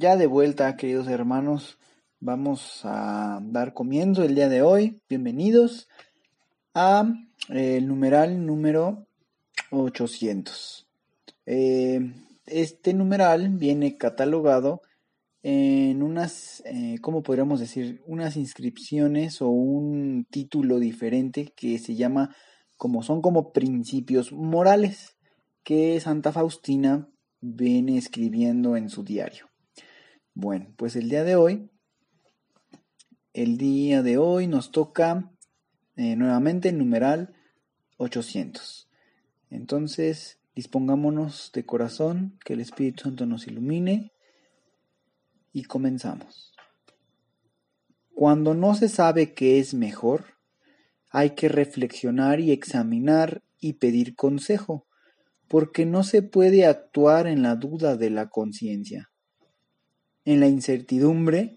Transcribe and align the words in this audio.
Ya 0.00 0.16
de 0.16 0.26
vuelta, 0.26 0.78
queridos 0.78 1.08
hermanos, 1.08 1.76
vamos 2.20 2.80
a 2.84 3.38
dar 3.42 3.74
comienzo 3.74 4.22
el 4.22 4.34
día 4.34 4.48
de 4.48 4.62
hoy. 4.62 5.02
Bienvenidos 5.10 5.88
a 6.72 7.04
eh, 7.50 7.76
el 7.76 7.86
numeral 7.86 8.46
número 8.46 9.06
800. 9.70 10.88
Eh, 11.44 12.14
este 12.46 12.94
numeral 12.94 13.50
viene 13.50 13.98
catalogado 13.98 14.80
en 15.42 16.02
unas, 16.02 16.62
eh, 16.64 16.96
¿cómo 17.02 17.22
podríamos 17.22 17.60
decir? 17.60 18.00
Unas 18.06 18.38
inscripciones 18.38 19.42
o 19.42 19.48
un 19.48 20.26
título 20.30 20.78
diferente 20.78 21.52
que 21.54 21.78
se 21.78 21.94
llama, 21.94 22.34
como 22.78 23.02
son 23.02 23.20
como 23.20 23.52
principios 23.52 24.32
morales, 24.32 25.18
que 25.62 26.00
Santa 26.00 26.32
Faustina 26.32 27.06
viene 27.42 27.98
escribiendo 27.98 28.78
en 28.78 28.88
su 28.88 29.04
diario. 29.04 29.49
Bueno, 30.34 30.72
pues 30.76 30.96
el 30.96 31.08
día 31.08 31.24
de 31.24 31.36
hoy, 31.36 31.70
el 33.32 33.58
día 33.58 34.02
de 34.02 34.18
hoy 34.18 34.46
nos 34.46 34.70
toca 34.70 35.30
eh, 35.96 36.16
nuevamente 36.16 36.68
el 36.70 36.78
numeral 36.78 37.34
800. 37.98 38.88
Entonces, 39.50 40.38
dispongámonos 40.54 41.50
de 41.52 41.66
corazón, 41.66 42.38
que 42.44 42.54
el 42.54 42.60
Espíritu 42.60 43.04
Santo 43.04 43.26
nos 43.26 43.46
ilumine 43.46 44.12
y 45.52 45.64
comenzamos. 45.64 46.54
Cuando 48.14 48.54
no 48.54 48.74
se 48.74 48.88
sabe 48.88 49.34
qué 49.34 49.58
es 49.58 49.74
mejor, 49.74 50.38
hay 51.10 51.30
que 51.30 51.48
reflexionar 51.48 52.40
y 52.40 52.52
examinar 52.52 53.42
y 53.58 53.74
pedir 53.74 54.14
consejo, 54.14 54.86
porque 55.48 55.84
no 55.84 56.04
se 56.04 56.22
puede 56.22 56.66
actuar 56.66 57.26
en 57.26 57.42
la 57.42 57.56
duda 57.56 57.96
de 57.96 58.10
la 58.10 58.28
conciencia. 58.28 59.09
En 60.30 60.38
la 60.38 60.46
incertidumbre, 60.46 61.56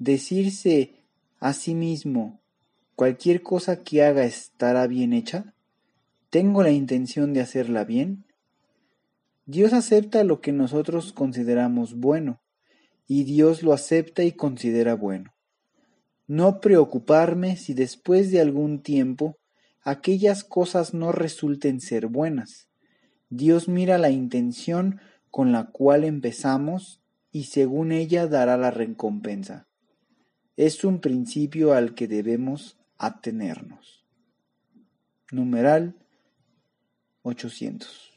decirse 0.00 1.04
a 1.38 1.52
sí 1.52 1.76
mismo, 1.76 2.42
cualquier 2.96 3.42
cosa 3.42 3.84
que 3.84 4.02
haga 4.02 4.24
estará 4.24 4.88
bien 4.88 5.12
hecha, 5.12 5.54
tengo 6.28 6.64
la 6.64 6.72
intención 6.72 7.32
de 7.32 7.42
hacerla 7.42 7.84
bien. 7.84 8.26
Dios 9.46 9.72
acepta 9.72 10.24
lo 10.24 10.40
que 10.40 10.50
nosotros 10.50 11.12
consideramos 11.12 11.94
bueno, 11.94 12.42
y 13.06 13.22
Dios 13.22 13.62
lo 13.62 13.72
acepta 13.72 14.24
y 14.24 14.32
considera 14.32 14.96
bueno. 14.96 15.32
No 16.26 16.58
preocuparme 16.58 17.56
si 17.56 17.72
después 17.72 18.32
de 18.32 18.40
algún 18.40 18.82
tiempo 18.82 19.38
aquellas 19.84 20.42
cosas 20.42 20.92
no 20.92 21.12
resulten 21.12 21.80
ser 21.80 22.08
buenas. 22.08 22.68
Dios 23.30 23.68
mira 23.68 23.96
la 23.96 24.10
intención 24.10 25.00
con 25.30 25.52
la 25.52 25.70
cual 25.70 26.02
empezamos 26.02 27.01
y 27.32 27.44
según 27.44 27.92
ella 27.92 28.26
dará 28.26 28.56
la 28.56 28.70
recompensa. 28.70 29.66
Es 30.56 30.84
un 30.84 31.00
principio 31.00 31.72
al 31.72 31.94
que 31.94 32.06
debemos 32.06 32.78
atenernos. 32.98 34.04
Numeral 35.30 35.96
800. 37.22 38.12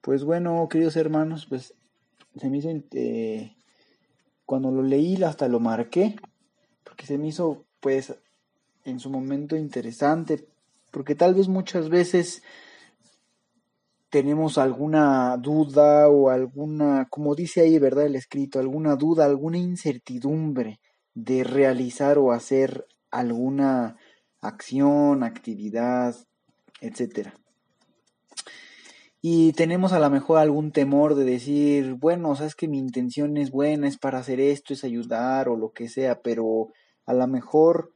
Pues 0.00 0.24
bueno, 0.24 0.68
queridos 0.68 0.96
hermanos, 0.96 1.46
pues 1.46 1.74
se 2.36 2.50
me 2.50 2.58
hizo, 2.58 2.70
eh, 2.92 3.56
cuando 4.44 4.70
lo 4.72 4.82
leí 4.82 5.22
hasta 5.22 5.48
lo 5.48 5.60
marqué, 5.60 6.16
porque 6.82 7.06
se 7.06 7.16
me 7.16 7.28
hizo 7.28 7.64
pues 7.80 8.14
en 8.84 8.98
su 8.98 9.10
momento 9.10 9.56
interesante, 9.56 10.48
porque 10.90 11.14
tal 11.14 11.34
vez 11.34 11.48
muchas 11.48 11.90
veces 11.90 12.42
tenemos 14.10 14.58
alguna 14.58 15.36
duda 15.36 16.08
o 16.08 16.30
alguna, 16.30 17.06
como 17.10 17.34
dice 17.34 17.62
ahí, 17.62 17.78
¿verdad? 17.78 18.06
El 18.06 18.16
escrito, 18.16 18.58
alguna 18.58 18.96
duda, 18.96 19.24
alguna 19.24 19.58
incertidumbre 19.58 20.80
de 21.14 21.44
realizar 21.44 22.18
o 22.18 22.32
hacer 22.32 22.86
alguna 23.10 23.96
acción, 24.40 25.22
actividad, 25.22 26.14
etcétera 26.80 27.34
y 29.20 29.52
tenemos 29.52 29.92
a 29.92 29.98
lo 29.98 30.10
mejor 30.10 30.38
algún 30.38 30.70
temor 30.70 31.14
de 31.16 31.24
decir, 31.24 31.94
bueno, 31.94 32.36
sabes 32.36 32.54
que 32.54 32.68
mi 32.68 32.78
intención 32.78 33.36
es 33.36 33.50
buena, 33.50 33.88
es 33.88 33.98
para 33.98 34.18
hacer 34.18 34.38
esto, 34.40 34.72
es 34.72 34.84
ayudar 34.84 35.48
o 35.48 35.56
lo 35.56 35.72
que 35.72 35.88
sea, 35.88 36.22
pero 36.22 36.68
a 37.04 37.14
lo 37.14 37.26
mejor 37.26 37.92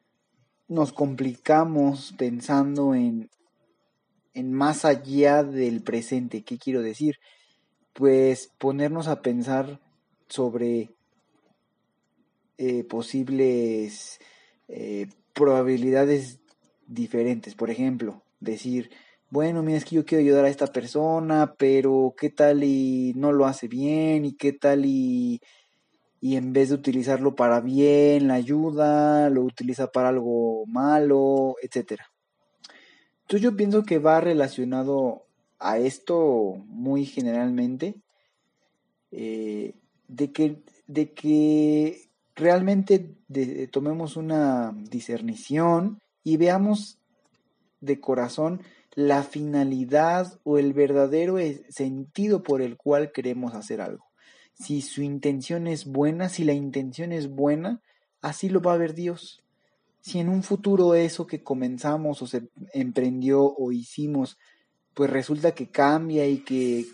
nos 0.67 0.93
complicamos 0.93 2.15
pensando 2.19 2.95
en, 2.95 3.31
en 4.34 4.53
más 4.53 4.84
allá 4.84 5.43
del 5.43 5.82
presente. 5.82 6.43
¿Qué 6.43 6.59
quiero 6.59 6.82
decir? 6.82 7.16
Pues 7.93 8.50
ponernos 8.59 9.09
a 9.09 9.22
pensar 9.22 9.81
sobre 10.28 10.91
eh, 12.59 12.84
posibles 12.84 14.21
eh, 14.69 15.09
probabilidades 15.34 16.41
diferentes. 16.87 17.54
Por 17.54 17.71
ejemplo, 17.71 18.22
decir, 18.41 18.91
bueno, 19.31 19.62
mira, 19.62 19.78
es 19.78 19.84
que 19.84 19.97
yo 19.97 20.04
quiero 20.04 20.22
ayudar 20.22 20.44
a 20.44 20.50
esta 20.50 20.66
persona, 20.66 21.54
pero 21.59 22.15
qué 22.16 22.31
tal 22.31 22.65
y 22.65 23.12
no 23.16 23.32
lo 23.32 23.47
hace 23.47 23.69
bien, 23.69 24.25
y 24.25 24.34
qué 24.34 24.53
tal 24.53 24.84
y, 24.87 25.41
y 26.21 26.37
en 26.37 26.53
vez 26.53 26.69
de 26.69 26.76
utilizarlo 26.76 27.34
para 27.34 27.60
bien, 27.60 28.28
la 28.28 28.34
ayuda, 28.34 29.31
lo 29.31 29.42
utiliza 29.42 29.88
para 29.88 30.10
algo 30.10 30.65
malo, 30.66 31.56
etcétera. 31.62 32.06
Entonces 33.32 33.50
yo 33.50 33.56
pienso 33.56 33.82
que 33.82 33.98
va 33.98 34.20
relacionado 34.20 35.25
a 35.59 35.78
esto 35.78 36.62
muy 36.66 37.06
generalmente, 37.06 37.94
eh, 39.10 39.72
de, 40.06 40.32
que, 40.32 40.62
de 40.87 41.15
que 41.15 42.10
realmente 42.37 43.16
tomemos 43.71 44.19
una 44.19 44.76
discernición 44.76 45.98
y 46.22 46.37
veamos 46.37 46.98
de 47.81 48.00
corazón 48.00 48.60
la 48.94 49.22
finalidad 49.22 50.38
o 50.44 50.59
el 50.59 50.75
verdadero 50.75 51.37
sentido 51.71 52.42
por 52.42 52.60
el 52.60 52.76
cual 52.76 53.12
queremos 53.12 53.54
hacer 53.54 53.81
algo. 53.81 54.04
Si 54.53 54.82
su 54.82 55.00
intención 55.00 55.66
es 55.66 55.87
buena, 55.87 56.28
si 56.28 56.44
la 56.44 56.53
intención 56.53 57.12
es 57.12 57.31
buena, 57.31 57.81
así 58.21 58.50
lo 58.50 58.60
va 58.60 58.75
a 58.75 58.76
ver 58.76 58.92
Dios. 58.92 59.42
Si 60.03 60.19
en 60.19 60.29
un 60.29 60.43
futuro 60.43 60.95
eso 60.95 61.27
que 61.27 61.43
comenzamos 61.43 62.21
o 62.21 62.27
se 62.27 62.51
emprendió 62.75 63.43
o 63.43 63.73
hicimos, 63.73 64.37
pues 64.93 65.09
resulta 65.09 65.53
que 65.53 65.71
cambia 65.71 66.27
y 66.27 66.39
que 66.39 66.85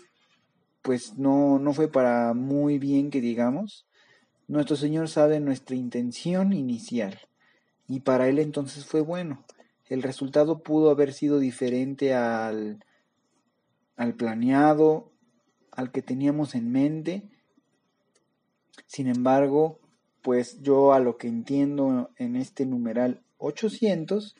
pues 0.81 1.17
no, 1.17 1.59
no 1.59 1.73
fue 1.73 1.91
para 1.91 2.33
muy 2.33 2.79
bien 2.79 3.09
que 3.09 3.19
digamos, 3.19 3.85
nuestro 4.47 4.77
Señor 4.77 5.09
sabe 5.09 5.41
nuestra 5.41 5.75
intención 5.75 6.53
inicial 6.53 7.19
y 7.87 7.99
para 7.99 8.29
Él 8.29 8.39
entonces 8.39 8.85
fue 8.85 9.01
bueno 9.01 9.43
el 9.89 10.03
resultado 10.03 10.61
pudo 10.61 10.91
haber 10.91 11.13
sido 11.13 11.39
diferente 11.39 12.13
al, 12.13 12.85
al 13.97 14.13
planeado, 14.13 15.11
al 15.71 15.91
que 15.91 16.03
teníamos 16.03 16.53
en 16.53 16.71
mente. 16.71 17.29
Sin 18.85 19.07
embargo, 19.07 19.79
pues 20.21 20.61
yo 20.61 20.93
a 20.93 20.99
lo 20.99 21.17
que 21.17 21.27
entiendo 21.27 22.11
en 22.17 22.35
este 22.35 22.65
numeral 22.65 23.21
800 23.37 24.35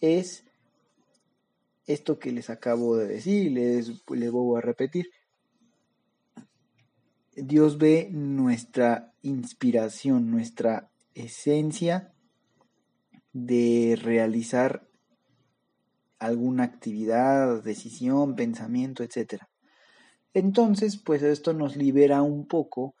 es 0.00 0.44
esto 1.86 2.18
que 2.18 2.32
les 2.32 2.50
acabo 2.50 2.96
de 2.96 3.06
decir, 3.06 3.52
les, 3.52 4.02
les 4.10 4.30
voy 4.30 4.58
a 4.58 4.60
repetir. 4.60 5.10
Dios 7.34 7.78
ve 7.78 8.08
nuestra 8.10 9.12
inspiración, 9.22 10.30
nuestra 10.30 10.90
esencia 11.14 12.12
de 13.32 13.98
realizar 14.00 14.86
alguna 16.18 16.64
actividad, 16.64 17.62
decisión, 17.62 18.36
pensamiento, 18.36 19.02
etc. 19.02 19.42
Entonces, 20.32 20.96
pues 20.96 21.22
esto 21.22 21.52
nos 21.52 21.76
libera 21.76 22.22
un 22.22 22.46
poco 22.46 22.94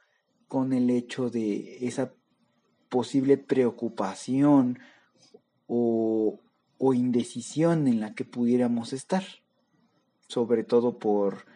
con 0.48 0.72
el 0.72 0.90
hecho 0.90 1.30
de 1.30 1.86
esa 1.86 2.12
posible 2.88 3.36
preocupación 3.36 4.78
o, 5.66 6.40
o 6.78 6.94
indecisión 6.94 7.88
en 7.88 8.00
la 8.00 8.14
que 8.14 8.24
pudiéramos 8.24 8.92
estar, 8.92 9.24
sobre 10.28 10.64
todo 10.64 10.98
por 10.98 11.46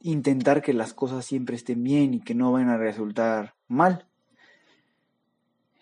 intentar 0.00 0.62
que 0.62 0.72
las 0.72 0.94
cosas 0.94 1.24
siempre 1.24 1.56
estén 1.56 1.82
bien 1.82 2.14
y 2.14 2.20
que 2.20 2.34
no 2.34 2.52
vayan 2.52 2.70
a 2.70 2.78
resultar 2.78 3.54
mal. 3.68 4.06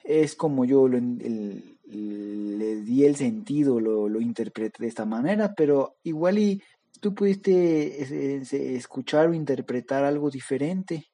Es 0.04 0.34
como 0.34 0.64
yo 0.64 0.88
le 0.88 1.00
di 2.82 3.04
el 3.04 3.16
sentido, 3.16 3.78
lo, 3.78 4.08
lo 4.08 4.20
interpreté 4.20 4.82
de 4.82 4.88
esta 4.88 5.04
manera, 5.04 5.54
pero 5.54 5.98
igual 6.02 6.38
y 6.38 6.62
tú 7.00 7.14
pudiste 7.14 8.74
escuchar 8.74 9.28
o 9.28 9.34
interpretar 9.34 10.04
algo 10.04 10.30
diferente. 10.30 11.06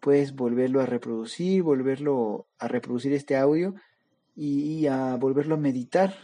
Puedes 0.00 0.34
volverlo 0.34 0.80
a 0.80 0.86
reproducir, 0.86 1.62
volverlo 1.62 2.46
a 2.58 2.68
reproducir 2.68 3.12
este 3.12 3.36
audio 3.36 3.74
y, 4.34 4.86
a 4.86 5.16
volverlo 5.16 5.54
a 5.54 5.58
meditar. 5.58 6.14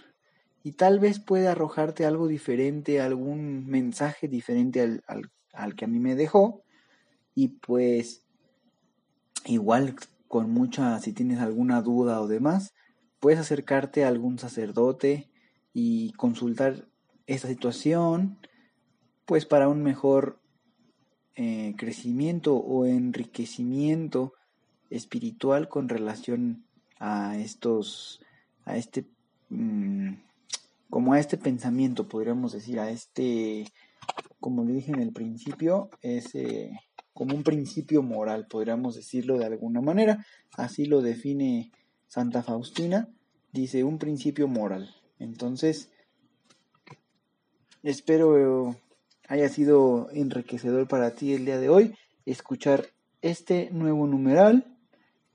Y 0.63 0.73
tal 0.73 1.01
vez 1.01 1.19
pueda 1.19 1.53
arrojarte 1.53 2.07
algo 2.07 2.29
diferente, 2.29 3.01
algún 3.01 3.67
mensaje 3.67 4.29
diferente 4.29 4.81
al, 4.81 5.03
al, 5.07 5.31
al 5.53 5.75
que 5.75 5.87
a 5.87 5.89
mí 5.89 5.99
me 5.99 6.15
dejó. 6.15 6.63
Y 7.35 7.49
pues 7.49 8.25
igual 9.47 9.97
con 10.29 10.51
mucha, 10.51 10.99
si 11.01 11.13
tienes 11.13 11.41
alguna 11.41 11.83
duda 11.83 12.21
o 12.21 12.29
demás, 12.29 12.75
puedes 13.21 13.41
acercarte 13.41 14.05
a 14.05 14.09
algún 14.09 14.39
sacerdote 14.39 15.31
y 15.73 16.13
consultar 16.13 16.89
esta 17.27 17.49
situación 17.49 18.39
pues 19.25 19.47
para 19.47 19.69
un 19.69 19.83
mejor 19.83 20.41
eh, 21.37 21.75
crecimiento 21.77 22.57
o 22.57 22.87
enriquecimiento 22.87 24.35
espiritual 24.91 25.69
con 25.69 25.89
relación 25.89 26.65
a 26.99 27.39
estos, 27.39 28.21
a 28.65 28.77
este, 28.77 29.07
mm, 29.49 30.15
como 30.91 31.15
a 31.15 31.21
este 31.21 31.39
pensamiento, 31.39 32.09
podríamos 32.09 32.53
decir, 32.53 32.79
a 32.79 32.91
este, 32.91 33.67
como 34.41 34.65
le 34.65 34.75
dije 34.75 34.93
en 34.93 35.01
el 35.01 35.13
principio, 35.13 35.91
es 36.03 36.33
como 37.15 37.35
un 37.35 37.43
principio 37.43 38.03
moral, 38.03 38.47
podríamos 38.47 38.95
decirlo 38.95 39.39
de 39.39 39.47
alguna 39.47 39.81
manera, 39.81 40.25
así 40.57 40.87
lo 40.87 41.03
define 41.03 41.71
Santa 42.09 42.43
Faustina, 42.43 43.09
dice 43.53 43.85
un 43.85 43.99
principio 43.99 44.49
moral. 44.49 44.95
Entonces, 45.19 45.91
espero 47.83 48.77
haya 49.33 49.49
sido 49.49 50.11
enriquecedor 50.13 50.87
para 50.87 51.15
ti 51.15 51.33
el 51.33 51.47
día 51.47 51.57
de 51.59 51.71
hoy 51.71 51.95
escuchar 52.27 52.89
este 53.23 53.71
nuevo 53.71 54.07
numeral. 54.07 54.77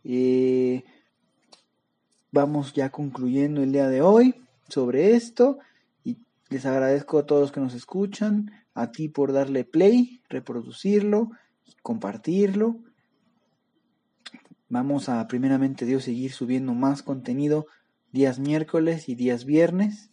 Eh, 0.03 0.83
vamos 2.31 2.73
ya 2.73 2.91
concluyendo 2.91 3.63
el 3.63 3.71
día 3.71 3.87
de 3.87 4.03
hoy 4.03 4.35
sobre 4.69 5.15
esto 5.15 5.57
y 6.03 6.19
les 6.49 6.67
agradezco 6.67 7.17
a 7.17 7.25
todos 7.25 7.41
los 7.41 7.51
que 7.51 7.59
nos 7.59 7.73
escuchan, 7.73 8.51
a 8.75 8.91
ti 8.91 9.09
por 9.09 9.33
darle 9.33 9.63
play, 9.63 10.21
reproducirlo, 10.29 11.31
compartirlo. 11.81 12.77
Vamos 14.69 15.09
a 15.09 15.27
primeramente 15.27 15.87
Dios 15.87 16.03
seguir 16.03 16.33
subiendo 16.33 16.75
más 16.75 17.01
contenido 17.01 17.65
días 18.11 18.37
miércoles 18.37 19.09
y 19.09 19.15
días 19.15 19.43
viernes 19.43 20.11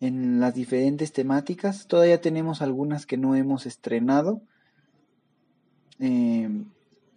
en 0.00 0.40
las 0.40 0.54
diferentes 0.54 1.12
temáticas. 1.12 1.86
Todavía 1.86 2.20
tenemos 2.20 2.62
algunas 2.62 3.06
que 3.06 3.16
no 3.16 3.34
hemos 3.34 3.66
estrenado. 3.66 4.42
Em, 5.98 6.66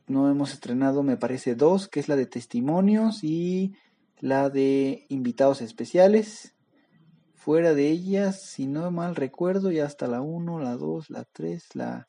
no 0.07 0.29
hemos 0.29 0.53
estrenado, 0.53 1.03
me 1.03 1.17
parece, 1.17 1.55
dos, 1.55 1.87
que 1.87 1.99
es 1.99 2.07
la 2.07 2.15
de 2.15 2.25
testimonios 2.25 3.23
y 3.23 3.73
la 4.19 4.49
de 4.49 5.05
invitados 5.09 5.61
especiales. 5.61 6.55
Fuera 7.35 7.73
de 7.73 7.89
ellas, 7.89 8.41
si 8.41 8.67
no 8.67 8.91
mal 8.91 9.15
recuerdo, 9.15 9.71
ya 9.71 9.85
hasta 9.85 10.07
la 10.07 10.21
1, 10.21 10.59
la 10.59 10.75
2, 10.75 11.09
la 11.09 11.25
3, 11.25 11.75
la 11.75 12.07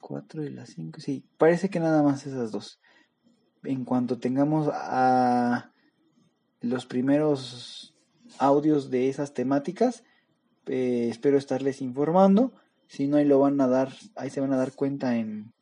4 0.00 0.44
y 0.44 0.50
la 0.50 0.66
5. 0.66 1.00
Sí, 1.00 1.24
parece 1.38 1.70
que 1.70 1.80
nada 1.80 2.02
más 2.02 2.26
esas 2.26 2.52
dos. 2.52 2.80
En 3.62 3.84
cuanto 3.84 4.18
tengamos 4.18 4.68
a 4.72 5.70
los 6.60 6.86
primeros 6.86 7.93
audios 8.38 8.90
de 8.90 9.08
esas 9.08 9.34
temáticas. 9.34 10.04
Eh, 10.66 11.08
espero 11.10 11.38
estarles 11.38 11.82
informando. 11.82 12.52
Si 12.88 13.06
no, 13.06 13.16
ahí 13.16 13.24
lo 13.24 13.38
van 13.38 13.60
a 13.60 13.68
dar, 13.68 13.92
ahí 14.16 14.30
se 14.30 14.40
van 14.40 14.52
a 14.52 14.56
dar 14.56 14.72
cuenta 14.72 15.16
en, 15.16 15.52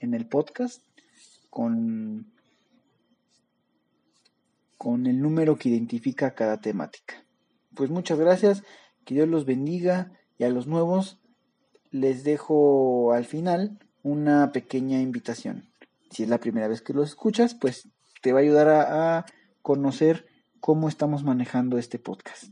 en 0.00 0.14
el 0.14 0.26
podcast 0.26 0.82
con, 1.50 2.32
con 4.78 5.06
el 5.06 5.20
número 5.20 5.56
que 5.56 5.68
identifica 5.68 6.34
cada 6.34 6.60
temática. 6.60 7.24
Pues 7.74 7.90
muchas 7.90 8.18
gracias, 8.18 8.62
que 9.04 9.14
Dios 9.14 9.28
los 9.28 9.44
bendiga 9.44 10.12
y 10.38 10.44
a 10.44 10.48
los 10.48 10.66
nuevos 10.66 11.20
les 11.90 12.24
dejo 12.24 13.12
al 13.12 13.24
final 13.24 13.78
una 14.02 14.52
pequeña 14.52 15.00
invitación. 15.00 15.70
Si 16.10 16.22
es 16.22 16.28
la 16.28 16.38
primera 16.38 16.68
vez 16.68 16.82
que 16.82 16.94
los 16.94 17.10
escuchas, 17.10 17.54
pues 17.54 17.88
te 18.22 18.32
va 18.32 18.40
a 18.40 18.42
ayudar 18.42 18.68
a, 18.68 19.18
a 19.18 19.26
conocer 19.62 20.26
cómo 20.60 20.88
estamos 20.88 21.24
manejando 21.24 21.78
este 21.78 21.98
podcast. 21.98 22.44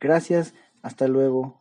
Gracias, 0.00 0.54
hasta 0.82 1.08
luego. 1.08 1.60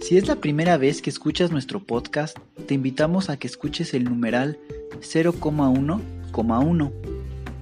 Si 0.00 0.18
es 0.18 0.28
la 0.28 0.36
primera 0.36 0.76
vez 0.76 1.00
que 1.00 1.08
escuchas 1.08 1.50
nuestro 1.50 1.80
podcast, 1.80 2.36
te 2.66 2.74
invitamos 2.74 3.30
a 3.30 3.38
que 3.38 3.46
escuches 3.46 3.94
el 3.94 4.04
numeral 4.04 4.58
0,1,1, 5.00 6.92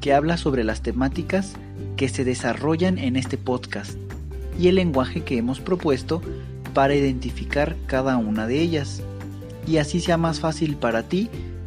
que 0.01 0.13
habla 0.13 0.37
sobre 0.37 0.65
las 0.65 0.83
temáticas 0.83 1.55
que 1.97 2.09
se 2.09 2.25
desarrollan 2.25 2.99
en 2.99 3.15
este 3.15 3.39
podcast 3.39 3.97
y 4.59 4.67
el 4.67 4.75
lenguaje 4.75 5.23
que 5.23 5.39
hemos 5.39 5.61
propuesto 5.61 6.21
para 6.75 6.97
identificar 6.97 7.77
cada 7.87 8.17
una 8.17 8.49
de 8.49 8.61
ellas, 8.61 9.03
y 9.67 9.77
así 9.77 10.01
sea 10.01 10.17
más 10.17 10.41
fácil 10.41 10.77
para 10.77 11.05
ti 11.05 11.31